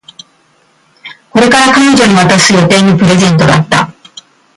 [1.29, 3.93] これから彼女に渡す予定のプレゼントだった